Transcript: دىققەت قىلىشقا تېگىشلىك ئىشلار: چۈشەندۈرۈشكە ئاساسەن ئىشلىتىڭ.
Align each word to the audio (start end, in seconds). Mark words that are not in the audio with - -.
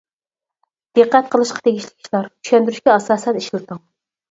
دىققەت 0.99 1.29
قىلىشقا 1.35 1.61
تېگىشلىك 1.67 1.93
ئىشلار: 2.05 2.31
چۈشەندۈرۈشكە 2.41 2.95
ئاساسەن 2.97 3.41
ئىشلىتىڭ. 3.45 3.87